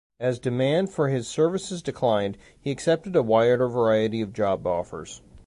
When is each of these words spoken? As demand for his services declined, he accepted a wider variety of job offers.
As 0.19 0.39
demand 0.39 0.89
for 0.89 1.09
his 1.09 1.27
services 1.27 1.83
declined, 1.83 2.35
he 2.59 2.71
accepted 2.71 3.15
a 3.15 3.21
wider 3.21 3.67
variety 3.67 4.19
of 4.21 4.33
job 4.33 4.65
offers. 4.65 5.21